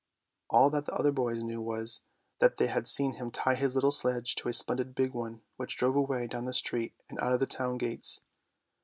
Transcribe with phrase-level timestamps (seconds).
[0.49, 2.01] All that the other boys knew was,
[2.39, 5.77] that they had seen him tie his little sledge to a splendid big one which
[5.77, 8.19] drove away down the street and out of the town gates.